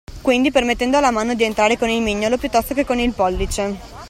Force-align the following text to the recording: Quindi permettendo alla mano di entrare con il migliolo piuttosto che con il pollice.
Quindi 0.23 0.49
permettendo 0.49 0.97
alla 0.97 1.11
mano 1.11 1.35
di 1.35 1.43
entrare 1.43 1.77
con 1.77 1.87
il 1.87 2.01
migliolo 2.01 2.37
piuttosto 2.39 2.73
che 2.73 2.85
con 2.85 2.97
il 2.97 3.13
pollice. 3.13 3.99